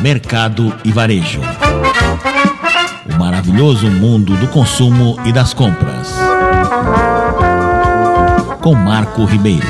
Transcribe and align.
Mercado 0.00 0.74
e 0.84 0.92
Varejo. 0.92 1.40
O 3.08 3.18
maravilhoso 3.18 3.90
mundo 3.90 4.36
do 4.36 4.48
consumo 4.48 5.16
e 5.24 5.32
das 5.32 5.52
compras. 5.52 6.08
Com 8.62 8.74
Marco 8.74 9.24
Ribeiro. 9.24 9.66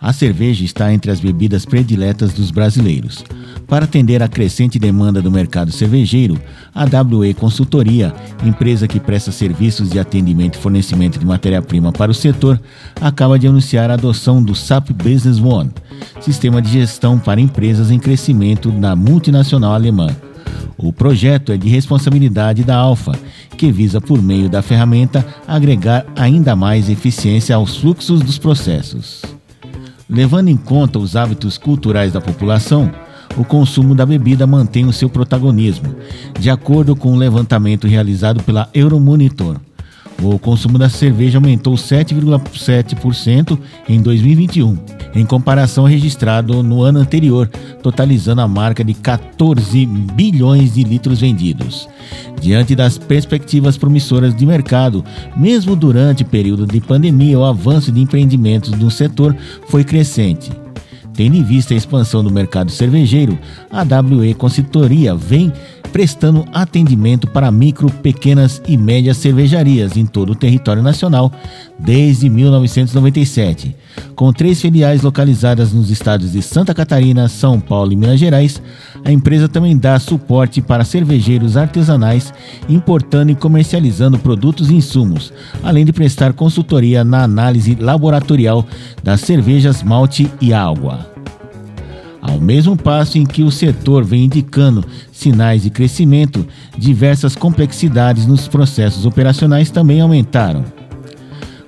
A 0.00 0.12
cerveja 0.12 0.64
está 0.64 0.92
entre 0.92 1.10
as 1.10 1.20
bebidas 1.20 1.64
prediletas 1.64 2.34
dos 2.34 2.50
brasileiros. 2.50 3.24
Para 3.66 3.86
atender 3.86 4.22
a 4.22 4.28
crescente 4.28 4.78
demanda 4.78 5.22
do 5.22 5.30
mercado 5.30 5.72
cervejeiro, 5.72 6.38
a 6.74 6.84
WE 6.84 7.32
Consultoria, 7.34 8.12
empresa 8.44 8.86
que 8.86 9.00
presta 9.00 9.32
serviços 9.32 9.90
de 9.90 9.98
atendimento 9.98 10.56
e 10.56 10.60
fornecimento 10.60 11.18
de 11.18 11.26
matéria-prima 11.26 11.90
para 11.90 12.10
o 12.10 12.14
setor, 12.14 12.60
acaba 13.00 13.38
de 13.38 13.46
anunciar 13.46 13.90
a 13.90 13.94
adoção 13.94 14.42
do 14.42 14.54
SAP 14.54 14.90
Business 14.90 15.40
One, 15.40 15.70
sistema 16.20 16.60
de 16.60 16.70
gestão 16.70 17.18
para 17.18 17.40
empresas 17.40 17.90
em 17.90 17.98
crescimento 17.98 18.70
na 18.70 18.94
multinacional 18.94 19.72
alemã. 19.72 20.08
O 20.76 20.92
projeto 20.92 21.52
é 21.52 21.56
de 21.56 21.68
responsabilidade 21.68 22.64
da 22.64 22.76
Alfa, 22.76 23.12
que 23.56 23.72
visa, 23.72 24.00
por 24.00 24.20
meio 24.20 24.48
da 24.48 24.60
ferramenta, 24.60 25.24
agregar 25.46 26.04
ainda 26.16 26.54
mais 26.54 26.90
eficiência 26.90 27.56
aos 27.56 27.76
fluxos 27.76 28.20
dos 28.20 28.38
processos. 28.38 29.22
Levando 30.08 30.48
em 30.48 30.56
conta 30.56 30.98
os 30.98 31.16
hábitos 31.16 31.56
culturais 31.56 32.12
da 32.12 32.20
população, 32.20 32.92
o 33.36 33.44
consumo 33.44 33.94
da 33.94 34.06
bebida 34.06 34.46
mantém 34.46 34.86
o 34.86 34.92
seu 34.92 35.08
protagonismo, 35.08 35.94
de 36.38 36.50
acordo 36.50 36.94
com 36.94 37.12
um 37.12 37.16
levantamento 37.16 37.86
realizado 37.86 38.42
pela 38.42 38.68
Euromonitor. 38.72 39.56
O 40.22 40.38
consumo 40.38 40.78
da 40.78 40.88
cerveja 40.88 41.38
aumentou 41.38 41.74
7,7% 41.74 43.58
em 43.88 44.00
2021, 44.00 44.78
em 45.14 45.26
comparação 45.26 45.84
ao 45.84 45.90
registrado 45.90 46.62
no 46.62 46.82
ano 46.82 47.00
anterior, 47.00 47.48
totalizando 47.82 48.40
a 48.40 48.48
marca 48.48 48.84
de 48.84 48.94
14 48.94 49.84
bilhões 49.84 50.74
de 50.74 50.84
litros 50.84 51.20
vendidos. 51.20 51.88
Diante 52.40 52.76
das 52.76 52.96
perspectivas 52.96 53.76
promissoras 53.76 54.34
de 54.34 54.46
mercado, 54.46 55.04
mesmo 55.36 55.74
durante 55.74 56.22
o 56.22 56.26
período 56.26 56.66
de 56.66 56.80
pandemia, 56.80 57.38
o 57.38 57.44
avanço 57.44 57.90
de 57.90 58.00
empreendimentos 58.00 58.70
no 58.70 58.90
setor 58.90 59.36
foi 59.68 59.82
crescente. 59.82 60.63
Tendo 61.14 61.36
em 61.36 61.44
vista 61.44 61.72
a 61.72 61.76
expansão 61.76 62.24
do 62.24 62.30
mercado 62.30 62.72
cervejeiro, 62.72 63.38
a 63.70 63.82
WE 63.82 64.34
Consultoria 64.34 65.14
vem 65.14 65.52
prestando 65.94 66.44
atendimento 66.52 67.28
para 67.28 67.52
micro, 67.52 67.88
pequenas 67.88 68.60
e 68.66 68.76
médias 68.76 69.16
cervejarias 69.16 69.96
em 69.96 70.04
todo 70.04 70.32
o 70.32 70.34
território 70.34 70.82
nacional 70.82 71.30
desde 71.78 72.28
1997. 72.28 73.76
Com 74.16 74.32
três 74.32 74.60
filiais 74.60 75.02
localizadas 75.02 75.72
nos 75.72 75.90
estados 75.90 76.32
de 76.32 76.42
Santa 76.42 76.74
Catarina, 76.74 77.28
São 77.28 77.60
Paulo 77.60 77.92
e 77.92 77.96
Minas 77.96 78.18
Gerais, 78.18 78.60
a 79.04 79.12
empresa 79.12 79.48
também 79.48 79.76
dá 79.78 79.96
suporte 80.00 80.60
para 80.60 80.84
cervejeiros 80.84 81.56
artesanais, 81.56 82.34
importando 82.68 83.30
e 83.30 83.36
comercializando 83.36 84.18
produtos 84.18 84.70
e 84.70 84.74
insumos, 84.74 85.32
além 85.62 85.84
de 85.84 85.92
prestar 85.92 86.32
consultoria 86.32 87.04
na 87.04 87.22
análise 87.22 87.76
laboratorial 87.76 88.66
das 89.00 89.20
cervejas, 89.20 89.80
malte 89.80 90.28
e 90.40 90.52
água. 90.52 91.03
Mesmo 92.44 92.76
passo 92.76 93.16
em 93.16 93.24
que 93.24 93.42
o 93.42 93.50
setor 93.50 94.04
vem 94.04 94.24
indicando 94.24 94.84
sinais 95.10 95.62
de 95.62 95.70
crescimento, 95.70 96.46
diversas 96.76 97.34
complexidades 97.34 98.26
nos 98.26 98.46
processos 98.46 99.06
operacionais 99.06 99.70
também 99.70 100.02
aumentaram. 100.02 100.62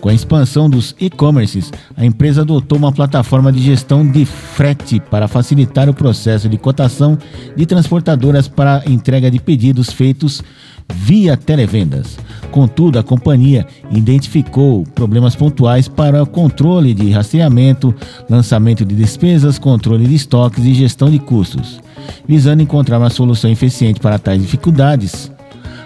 Com 0.00 0.08
a 0.08 0.14
expansão 0.14 0.70
dos 0.70 0.96
e-commerces, 0.98 1.70
a 1.94 2.06
empresa 2.06 2.40
adotou 2.40 2.78
uma 2.78 2.90
plataforma 2.90 3.52
de 3.52 3.60
gestão 3.60 4.04
de 4.10 4.24
frete 4.24 4.98
para 4.98 5.28
facilitar 5.28 5.90
o 5.90 5.94
processo 5.94 6.48
de 6.48 6.56
cotação 6.56 7.18
de 7.54 7.66
transportadoras 7.66 8.48
para 8.48 8.82
entrega 8.86 9.30
de 9.30 9.38
pedidos 9.38 9.92
feitos 9.92 10.42
via 10.92 11.36
televendas. 11.36 12.18
Contudo, 12.52 12.98
a 12.98 13.02
companhia 13.02 13.66
identificou 13.90 14.84
problemas 14.94 15.34
pontuais 15.34 15.88
para 15.88 16.24
controle 16.26 16.92
de 16.92 17.10
rastreamento, 17.10 17.94
lançamento 18.28 18.84
de 18.84 18.94
despesas, 18.94 19.58
controle 19.58 20.06
de 20.06 20.14
estoques 20.14 20.62
e 20.66 20.74
gestão 20.74 21.10
de 21.10 21.18
custos. 21.18 21.80
Visando 22.28 22.62
encontrar 22.62 22.98
uma 22.98 23.08
solução 23.08 23.50
eficiente 23.50 24.00
para 24.00 24.18
tais 24.18 24.40
dificuldades, 24.40 25.32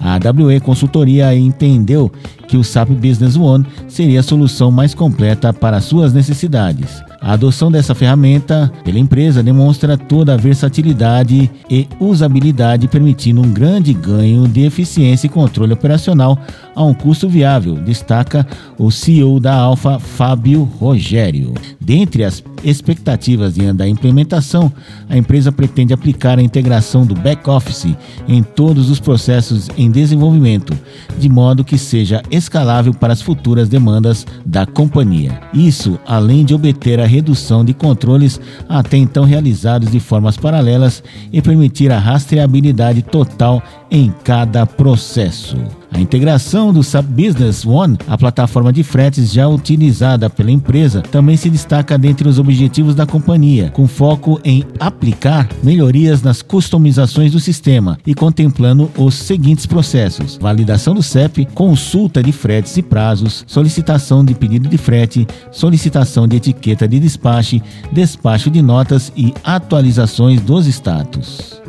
a 0.00 0.14
AWE 0.16 0.58
Consultoria 0.58 1.32
entendeu 1.32 2.10
que 2.48 2.56
o 2.56 2.64
SAP 2.64 2.88
Business 2.90 3.36
One 3.36 3.64
seria 3.86 4.20
a 4.20 4.22
solução 4.22 4.70
mais 4.70 4.94
completa 4.94 5.52
para 5.52 5.80
suas 5.80 6.12
necessidades. 6.12 7.06
A 7.20 7.32
adoção 7.32 7.70
dessa 7.70 7.94
ferramenta 7.94 8.72
pela 8.84 8.98
empresa 8.98 9.42
demonstra 9.42 9.98
toda 9.98 10.34
a 10.34 10.36
versatilidade 10.36 11.50
e 11.68 11.88
usabilidade, 12.00 12.88
permitindo 12.88 13.42
um 13.42 13.52
grande 13.52 13.92
ganho 13.92 14.46
de 14.46 14.64
eficiência 14.64 15.26
e 15.26 15.30
controle 15.30 15.72
operacional 15.72 16.38
a 16.74 16.84
um 16.84 16.94
custo 16.94 17.28
viável, 17.28 17.74
destaca 17.74 18.46
o 18.78 18.90
CEO 18.90 19.40
da 19.40 19.52
Alfa, 19.52 19.98
Fábio 19.98 20.62
Rogério. 20.62 21.54
Dentre 21.80 22.22
as 22.22 22.42
expectativas 22.62 23.54
da 23.74 23.88
implementação, 23.88 24.72
a 25.08 25.16
empresa 25.16 25.50
pretende 25.50 25.92
aplicar 25.92 26.38
a 26.38 26.42
integração 26.42 27.04
do 27.04 27.14
back-office 27.14 27.96
em 28.28 28.42
todos 28.42 28.90
os 28.90 29.00
processos 29.00 29.68
em 29.76 29.90
desenvolvimento, 29.90 30.76
de 31.18 31.28
modo 31.28 31.64
que 31.64 31.76
seja 31.76 32.22
escalável 32.38 32.94
para 32.94 33.12
as 33.12 33.20
futuras 33.20 33.68
demandas 33.68 34.26
da 34.44 34.64
companhia. 34.64 35.40
Isso, 35.52 35.98
além 36.06 36.44
de 36.44 36.54
obter 36.54 37.00
a 37.00 37.06
redução 37.06 37.64
de 37.64 37.74
controles 37.74 38.40
até 38.68 38.96
então 38.96 39.24
realizados 39.24 39.90
de 39.90 40.00
formas 40.00 40.36
paralelas 40.36 41.02
e 41.32 41.42
permitir 41.42 41.92
a 41.92 41.98
rastreabilidade 41.98 43.02
total 43.02 43.62
em 43.90 44.12
cada 44.24 44.64
processo. 44.64 45.56
A 45.90 46.00
integração 46.00 46.72
do 46.72 46.82
SAP 46.82 47.06
Business 47.06 47.64
One, 47.64 47.96
a 48.06 48.16
plataforma 48.16 48.72
de 48.72 48.82
fretes 48.82 49.32
já 49.32 49.48
utilizada 49.48 50.28
pela 50.28 50.50
empresa, 50.50 51.00
também 51.00 51.36
se 51.36 51.48
destaca 51.50 51.98
dentre 51.98 52.28
os 52.28 52.38
objetivos 52.38 52.94
da 52.94 53.06
companhia, 53.06 53.70
com 53.70 53.88
foco 53.88 54.40
em 54.44 54.64
aplicar 54.78 55.48
melhorias 55.62 56.22
nas 56.22 56.42
customizações 56.42 57.32
do 57.32 57.40
sistema 57.40 57.98
e 58.06 58.14
contemplando 58.14 58.90
os 58.96 59.14
seguintes 59.14 59.66
processos: 59.66 60.38
validação 60.40 60.94
do 60.94 61.02
CEP, 61.02 61.46
consulta 61.54 62.22
de 62.22 62.32
fretes 62.32 62.76
e 62.76 62.82
prazos, 62.82 63.44
solicitação 63.46 64.24
de 64.24 64.34
pedido 64.34 64.68
de 64.68 64.78
frete, 64.78 65.26
solicitação 65.50 66.28
de 66.28 66.36
etiqueta 66.36 66.86
de 66.86 67.00
despache, 67.00 67.62
despacho 67.90 68.50
de 68.50 68.62
notas 68.62 69.12
e 69.16 69.32
atualizações 69.42 70.40
dos 70.40 70.66
status. 70.66 71.60